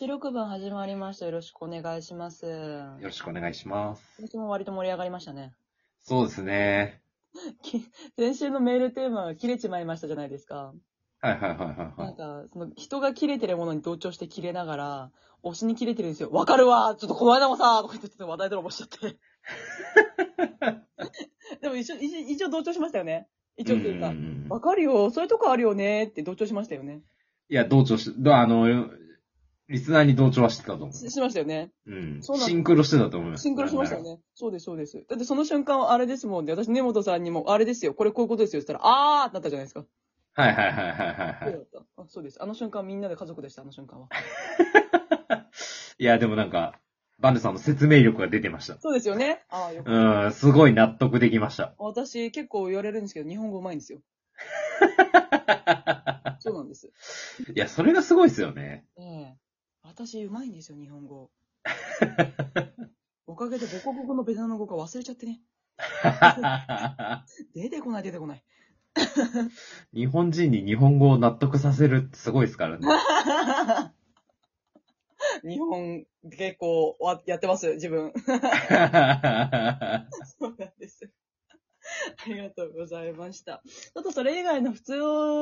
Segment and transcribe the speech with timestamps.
[0.00, 1.26] 収録分始まりました。
[1.26, 2.46] よろしくお願いします。
[2.46, 4.02] よろしくお願いします。
[4.16, 5.52] 私も割と盛り上がりましたね。
[6.00, 7.02] そうですね。
[7.62, 7.84] き
[8.16, 10.72] 先週のメールテーマが切れちまいましたじゃないですか。
[11.20, 15.10] はいはいはいはいなはんか、その人が切れてるものに同調して切れながら、
[15.44, 16.30] 推しに切れてるんですよ。
[16.30, 19.18] わかるわちょっとこの間もさとか言ってちょっと話題泥棒しちゃって。
[21.60, 23.28] でも一応、一応同調しましたよね。
[23.58, 23.64] い。
[23.64, 24.14] 一応っていうか
[24.48, 27.02] わかるよ、そういうとこあるよねって同調しましたよね。
[27.50, 28.88] いや、同調し、どあの、
[29.70, 31.70] リスナーに同調はしてたと思ししましたよね。
[31.86, 31.92] う。
[31.92, 32.22] うん。
[32.22, 33.42] そうなシンクロしてたと思います。
[33.42, 34.02] シンクロしましたよ。
[34.02, 34.18] ね。
[34.34, 35.04] そうです、そうです。
[35.08, 36.52] だってその瞬間はあれですもんね。
[36.52, 39.86] 私、根本さんにも、あれですよ、これこういうことですよって言ったら、あーってなったじゃないですか。
[40.34, 41.38] はいはいはいはいはいはい。
[41.44, 42.02] そうだった。
[42.02, 42.42] あそうです。
[42.42, 44.08] あの瞬間みんなで家族でした、あの瞬間は。
[45.98, 46.80] いや、でもなんか、
[47.20, 48.76] バンデさんの説明力が出てました。
[48.80, 49.44] そうですよね。
[49.50, 50.24] ああ、よかった。
[50.24, 51.76] うん、すごい納得できました。
[51.78, 54.00] 私、結構言われるんですけど、日本語うまいんですよ。
[56.40, 56.90] そうなんです。
[57.54, 58.86] いや、それがすごいですよね。
[58.96, 59.36] ええ
[59.90, 61.32] 私、うまいんですよ、日本語。
[63.26, 65.40] おかげで母国語のベトナム語が忘れちゃってね。
[67.54, 68.44] 出てこない、出てこない。
[69.92, 72.86] 日本人に日本語を納得させるってすごいですからね。
[75.42, 78.12] 日本、結構わ、やってます、自分。
[80.38, 81.10] そうなんです。
[82.24, 83.62] ありがとうございました。
[83.66, 84.92] ちょっとそれ以外の普通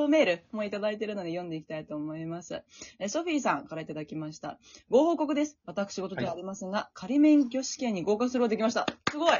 [0.08, 2.62] メールもいただいてるので読んでいきたいと思います。
[2.98, 4.58] えソフィーさんからいただきました。
[4.88, 5.58] ご報告です。
[5.66, 8.86] 私事ではありませんが、仮免許試験に合格することができました。
[9.10, 9.38] すごい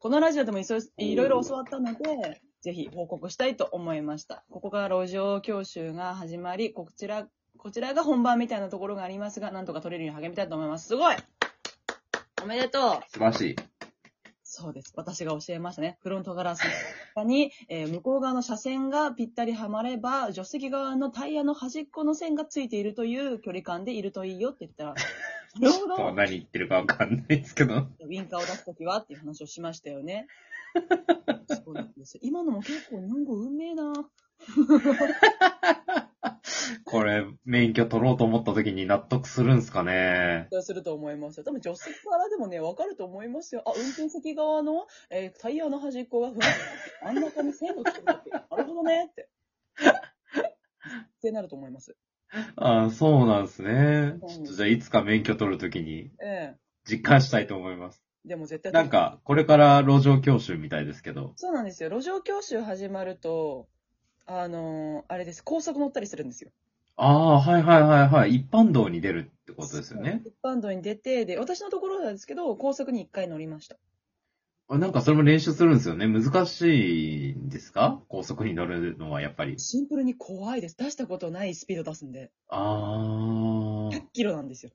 [0.00, 4.44] このラジオでもいろいろ教わったので、ぜひ報告したいと思いました。
[4.50, 10.86] ここから路上教習が始まり、こちら、こちらが本番みたいなところがありますが、なんとか取れるように励みたいと思います。
[10.86, 11.16] すごい
[12.42, 13.77] おめでとう素晴らしい。
[14.50, 14.94] そうです。
[14.96, 15.98] 私が教えましたね。
[16.00, 16.62] フロントガラス
[17.22, 24.94] に、えー向こう側の車線がぴったりはまれば、助手席側のタイヤの端っこの線がついているという距離感でいるといいよって言ったら、
[25.60, 26.14] なるほそうど。
[26.14, 27.74] 何言ってるかわかんないですけど。
[27.74, 30.26] ウィンカーを出すときはっていう話をしましたよね。
[31.62, 32.20] そうなんですよ。
[32.22, 33.92] 今のも結構日本語運命な
[36.84, 40.48] これ、免許取ろうと思った時に納得するんすかね？
[40.62, 41.44] すると思いますよ。
[41.44, 43.62] 多分助手席からでもね、わかると思いますよ。
[43.66, 49.28] あ、運転席側の、えータイヤの端っこがふわっ真ん中に線がつけてって、なるほどねって。
[49.82, 51.96] ってなると思います。
[52.56, 54.14] ああ、そうなんですね。
[54.22, 56.56] うんちょっとじゃあ、いつか免許取るときにええ
[56.88, 58.02] 実感したいと思います。
[58.24, 61.32] でも絶対なんか、これから路上教習みたいですけど。
[61.36, 61.88] そうなんですよ。
[61.90, 63.68] 路上教習始まると、
[64.28, 65.42] あのーあれです。
[65.42, 66.52] 高速乗ったりするんですよ。
[66.96, 68.34] ああ、はいはいはいはい。
[68.34, 70.22] 一般道に出るってことですよね。
[70.24, 73.76] 一般道に出て、で、私のところなんですけど、高速に一回乗りました。
[74.70, 76.06] あなんかそれも練習するんですよね。
[76.06, 78.02] 難しいんですか？
[78.08, 79.58] 高速に乗るのはやっぱり。
[79.58, 80.76] シンプルに怖いです。
[80.76, 82.30] 出したことないスピード出すんで。
[82.48, 83.88] ああ。
[83.90, 84.72] 100キロなんですよ。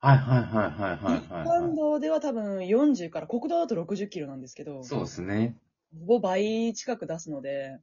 [0.00, 5.56] はいはいはいはいはい一はい、般道では多分40から、国道だと60キロなんですけど、そうですね。
[6.00, 7.78] ほぼ倍近く出すので、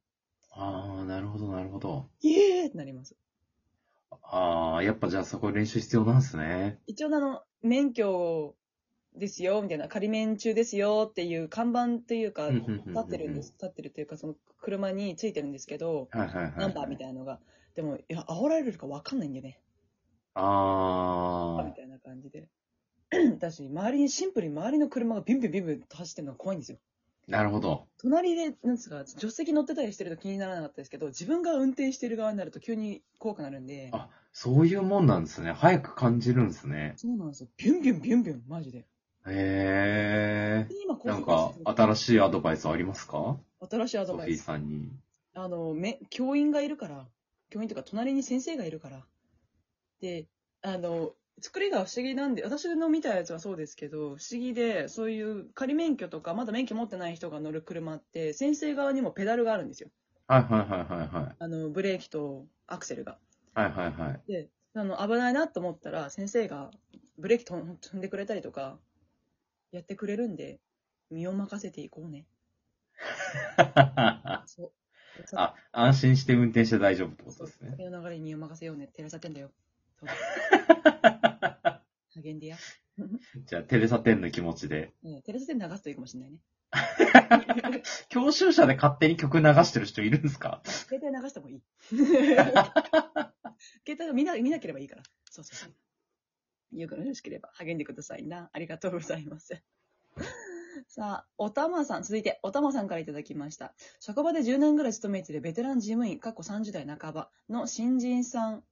[0.58, 2.10] ああ、なるほどなるほど。
[2.22, 3.16] イエーってなります。
[4.24, 6.80] ああ、やっぱじゃあそこ練習必要なんですね。
[6.88, 8.56] 一応あの、免許
[9.16, 13.54] ですよ、みたいな、仮免中ですよっていう看板っていうか、うんうんうんうん立ってるんです。
[13.54, 16.54] 立ってるっていうか、その車についてるんですけど、はいはいはい、はい。
[16.58, 17.40] ナンバーみたいなのが。
[17.76, 19.62] でも、いや、煽られるかわかんないんだよね。
[20.34, 22.50] あみたいな感じで。
[23.34, 26.80] 私、周りに、シンプルに周りの車がビュンビュンビュンビュンと走ってるのが怖いんですよ。
[27.28, 27.88] あ、なるほど。
[28.00, 35.52] 隣で、なんですか、助手席乗ってたりしてると気にならなかったですけど、自分が運転してる側になると急に怖くなるんで、あ、そういうもんなんですね。
[35.52, 36.94] 早く感じるんですね。
[36.98, 37.50] そうなんですよ。
[37.58, 38.80] ビュンビュンビュンビュン、マジで。
[38.80, 38.86] へ
[39.28, 40.68] え。
[41.04, 43.38] なんか、新しいアドバイスありますか？
[43.70, 44.44] 新しいアドソフィーバイス。
[44.44, 44.92] さんに。
[45.34, 47.08] あの、め、教員がいるから、
[47.50, 49.06] 教員というか隣に先生がいるから。
[50.02, 50.28] で、
[50.62, 59.90] あの、作りが不思議なんで、私の見たやつはそうですけど、不思議で、そういう仮免許とか、まだ免許持ってない人が乗る車って、先生側にもペダルがあるんですよ。
[60.28, 61.36] はいはいはいはいはい。
[61.38, 63.20] あの、ブレーキとアクセルが。
[63.54, 64.32] はいはいはい。
[64.32, 66.72] で、あの、危ないなと思ったら、先生が
[67.18, 68.80] ブレーキ飛んでくれたりとか、
[69.72, 70.60] やってくれるんで、
[71.12, 72.26] 身を任せていこうね。
[74.46, 74.72] そう。
[75.36, 77.72] あ、安心して運転して大丈夫ってことですね。
[77.72, 78.88] 酒の流れに身を任せようね。
[78.88, 79.52] 照らさってんだよ。
[80.00, 80.10] そう
[82.40, 82.58] でや。
[83.46, 84.92] じゃあ、テレサテンの気持ちで。
[85.04, 86.40] ね照らさって流すといいかもしれないね。
[88.10, 90.62] 教習車で勝手に曲流してる人いるんですか？
[90.66, 91.62] 携帯流してもいい。
[93.86, 95.04] 携帯を見な見なければいいから。
[95.30, 96.78] そうそうそう。
[96.78, 98.50] よくよろしければ励んでくださいな。
[98.52, 99.54] ありがとうございます。
[100.88, 103.74] さあ、おたまさん、続いて、おたまさんからいただきました。
[104.00, 108.64] 職場で10年ぐらい勤めているベテラン事務員、過去30代半ばの新人さん、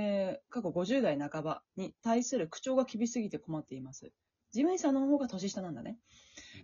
[0.00, 4.12] えー過去50代半ばに対する口調が厳しすぎて困っています。
[4.50, 5.98] 事務員さんの方が年下なんだね。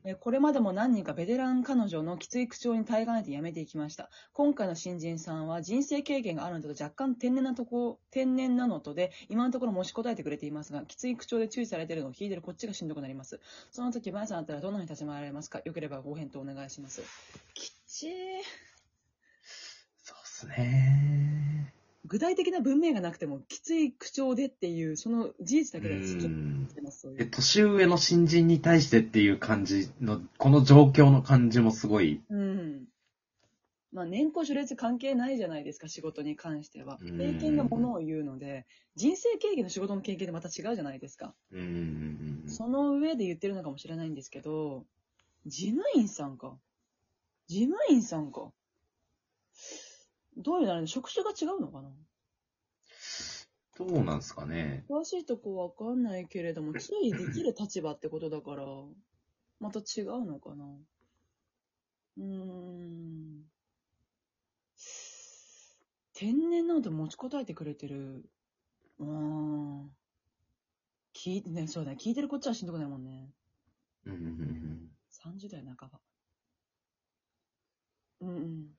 [0.04, 4.08] えーこれまでも何人かベテラン彼女のきつい口調に耐えかねてやめていきました。
[4.32, 13.40] 今回の新人さんは人生経験があるのと若干天然なとこ、天然なのとで、今のところ持ちこたえてくれていますが、きつい口調で注意されているのを聞いてるこっちがしんどくなります。
[13.70, 15.60] その時、まやさんだったらどんなに立ち回られますか？
[15.64, 17.02] よければご返答お願いします。
[17.54, 18.10] きっちー。
[20.02, 21.43] そうっすね。
[22.06, 27.08] 具体的な文明がなくても、きつい口調でっていう、その事実だけで好きうんってます。
[27.30, 32.84] 年上の新人に対してっていう感じの、この状況の感じもすごい、うん。
[33.94, 36.98] まあ、年功序列関係ないじゃないですか、仕事に関しては。
[37.00, 38.66] うん経験がものを言うので、
[38.96, 41.34] 人生経験の仕事の経験でまた違うじゃないですか。
[41.52, 44.84] うんその上で言ってるのかもしれないんですけど、
[45.46, 46.58] 事務員さんか。
[47.46, 48.52] 事務員さんか。
[50.36, 51.90] どういうのあれ職種が違うのかな？
[53.78, 54.84] どうなんですかね。
[54.88, 58.64] 詳しいとこわかんないけれども、注意できる立場ってことだから、
[59.60, 60.64] また違うのかな？
[62.18, 63.42] うーん。
[66.14, 68.24] 天然なので持ちこたえてくれてる。
[68.98, 69.90] うーん。
[71.14, 71.96] 聞いて、ね、そうだね。
[72.00, 73.30] 聞いてるこっちはしんどくないもんね。
[74.06, 76.00] うんうんうん30代半ば。
[78.20, 78.74] うん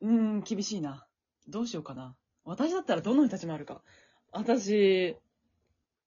[0.00, 0.06] う
[0.42, 1.06] 厳しいな。
[1.48, 2.16] どうしようかな。
[2.44, 3.82] 私だったらどのように立ち回るか。
[4.32, 5.16] 私、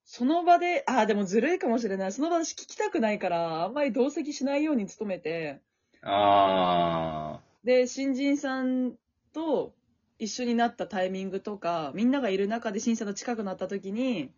[0.05, 2.11] その場で、あ、でもずるいかもしれない。
[2.11, 5.61] その場で聞きたくないから、あんまり同席しないように努めて、
[6.01, 8.95] あで、新人さん
[9.33, 9.73] と
[10.17, 14.31] 一緒になったタイミングとか、みんながいる中で審査の近くなった時に、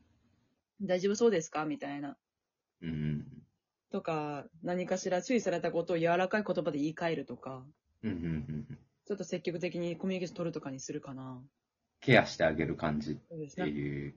[0.81, 2.17] 大丈夫そうですかみたいな。
[2.81, 2.87] ー。
[2.87, 3.25] うん
[3.91, 7.63] とか、何かしら注意されたことを柔らかい言葉で言い換えるとか、
[8.01, 8.29] うんうんうんう
[8.73, 8.79] ん。
[9.05, 11.41] ちょっと積極的にコミュニケーション取るとかにするかな。
[11.99, 13.69] ケアしてあげる感じってね。
[13.69, 14.15] いう。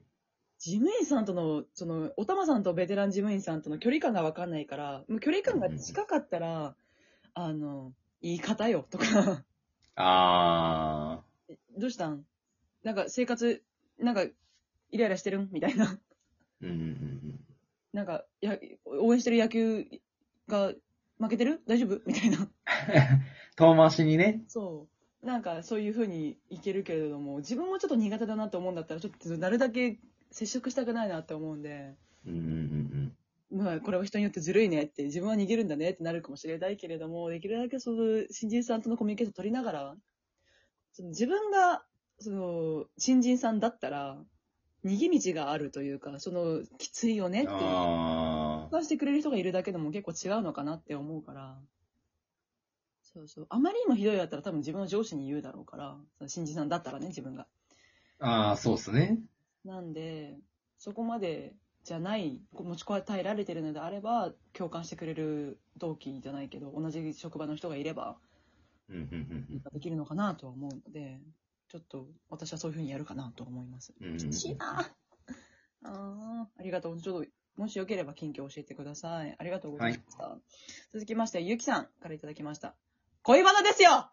[0.59, 6.75] 事務員さんとの、その、おたまさんとベテラン事務員さんとの距離感がわかんないから、もう距離感が近かったら、
[7.33, 9.43] あの、言い方よとか、
[9.95, 11.21] あ
[11.77, 12.25] どうしたん？
[12.83, 13.63] なんか生活、
[13.99, 15.49] なんか、イライラしてるん？
[15.51, 15.85] みたいな。
[15.85, 15.97] ー。
[16.61, 17.39] うんうんうん
[17.93, 19.87] なんか、や、応援してる野球
[20.47, 20.73] が
[21.19, 21.61] 負けてる？
[21.67, 22.01] 大丈夫？
[22.05, 22.47] みたいな。
[23.59, 23.65] うん。
[23.65, 24.43] 遠回しにね。
[24.47, 24.87] そ
[25.23, 25.25] う。
[25.25, 29.99] なんか、そういう風にいけるけれども、自分もちょっと苦手だなと思うんだったら、ちょっとなるだけ
[30.31, 31.95] 接触したくないなって思うんで、
[32.25, 33.17] うんうんうん
[33.49, 39.95] まあ、これは人によってずるいねって、自分は逃げるんだねってなるかもしれないけれども、できるだけその、新人さんとのコミュニケーション取りながら、
[40.91, 41.85] その自分が、
[42.19, 44.17] その、新人さんだったら、
[44.83, 47.47] 逃げ道があるというか、その、きついよねっうん。
[47.47, 51.57] ていう、してくれる人がいるだけでも結構違うのかなって思うから、
[53.17, 53.47] そうそう。
[53.49, 57.47] あまりにもひどいだったら多分自分の上司に言うだろうから、その新人さんだったらね、自分が。
[58.19, 58.25] ー。
[58.25, 59.19] あー、そうっすね。
[59.65, 60.37] なんで、
[60.77, 68.17] そこまでじゃない、持ちこたえられてるのであれば、共感してくれる同期じゃないけど、同じ職場の人がいれば、
[68.89, 71.19] うんうんできるのかなとは思うので、
[71.69, 73.93] ちょっと私はそういうふうにやるかなと思います。
[73.99, 74.19] うん
[74.59, 74.89] あ
[75.83, 77.01] あ、ありがとう。
[77.01, 79.35] ちょっと、もしよければ近況教えてください。
[79.37, 80.37] ありがとうございました。
[80.93, 82.75] 続きまして、ゆきさんからいただきました。
[83.27, 84.09] 恋バナですよ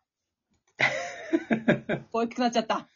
[2.10, 2.88] 声大きくなっちゃった。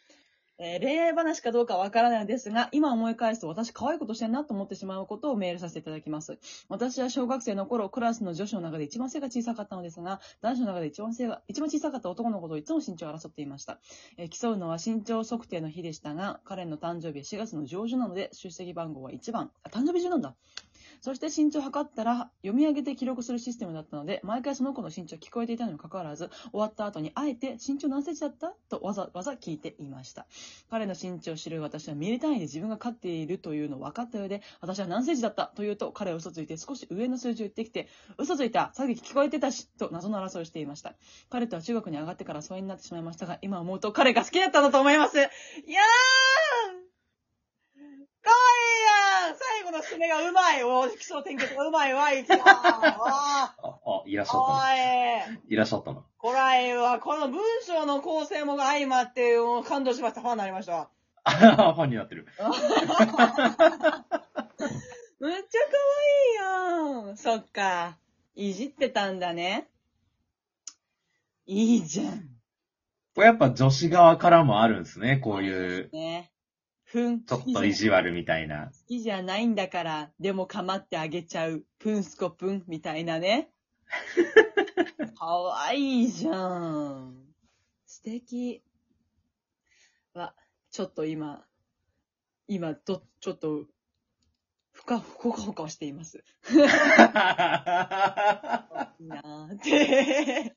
[0.58, 6.40] えー恋愛話かどうかわからないのですが、今思い返すと私可愛いことしてんなと思ってしまうことをメールさせていただきます。
[6.68, 13.78] 私は小学生の頃、クラスの女子の中で一番背が小さかったのですが、男子の中で一番背が、一番小さかった男の子といつも身長を争っていました。
[14.16, 19.52] えー競うのは身長測定の日でしたが、彼の誕生日は4月の上旬なので、出席番号は1番。
[19.62, 20.34] あ、誕生日中なんだ。
[21.00, 28.54] そして身長を測ったら、読み上げて記録するシステムだったので、毎回その子の身長聞こえていたのにもかかわらず、終わった後にあえて身長何センチだった？
[28.68, 30.26] とわざわざ聞いていました。
[30.70, 35.46] 彼の身長を知る私はミリ単位で自分が勝っているというのを分かった上で、私は何センチだった？
[35.46, 37.88] と言うと、彼は嘘ついて少し上の数字を言ってきて、
[38.18, 39.68] 嘘ついたさっき聞こえてたし？
[39.78, 40.94] と謎の争いをしていました。
[41.30, 45.18] 彼とは中学に上がってから疎遠になってしまいましたが、今思うと彼が好きだったのだと思います。
[45.18, 45.32] いやー
[49.34, 54.74] 最後の締めがうまいお気象点結がうまいわ、いきなーあ、あ、いらっしゃったおな。
[54.74, 56.02] いいらっしゃったな。
[56.16, 60.20] こらえは、この文章の構成も相まって、もう感動しました。
[60.20, 60.88] ファンになりましたわ。
[61.24, 62.26] あははファンになってる。
[65.20, 65.78] めっちゃ可
[66.40, 67.16] 愛いやん。
[67.16, 67.98] そっか。
[68.34, 69.68] いじってたんだね。
[71.46, 72.38] いいじゃん。
[73.14, 75.16] これやっぱ女子側からもあるんですね。
[75.16, 76.30] こういう、ね。
[76.90, 77.22] ふん。
[77.22, 78.70] ちょっと意地悪みたいな。
[78.72, 81.64] 好きじゃないんだから、でも構ってあげちゃう。
[81.78, 83.50] プンスコプンみたいなね。
[85.18, 87.26] かわいいじゃん。
[87.84, 88.62] 素敵。
[90.14, 90.34] わ、
[90.70, 91.44] ちょっと今、
[92.46, 93.66] 今、と、ちょっと、
[94.72, 96.24] ふか、ほかほかしています。
[96.48, 96.56] いい
[99.08, 100.56] なーって。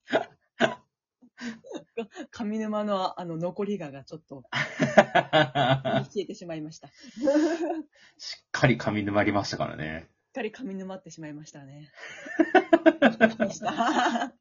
[2.51, 6.89] 上沼のあの残りががちょっと 消えてしまいました。
[6.89, 6.93] し
[8.17, 10.09] しっかり髪沼りましたからね。
[10.29, 11.91] っかり上沼ってしまいましたね。
[13.37, 14.33] でした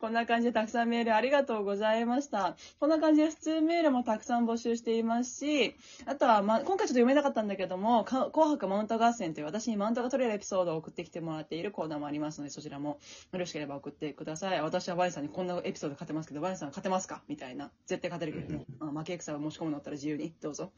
[0.00, 2.56] こんな感じでたくさんメールありがとうございました。
[2.78, 5.76] こんな感じで普通メールもたくさん募集していますし、
[6.06, 12.98] あとは、まあ、今回ちょっと読めなかったんだけども、か紅白マウント合戦という私にマウントが取れるエピソードを送ってきてもらっているコーナーもありますので、そちらも
[13.32, 14.62] よろしければ送ってください。
[14.62, 17.22] 私はワイさんにこんなエピソード勝てますけど、ワイさん勝てますか？
[17.28, 17.70] みたいな。
[17.86, 18.64] 絶対勝てるけどね。
[18.80, 20.72] あ負け戦を申し込むのだったら自由に、どうぞ。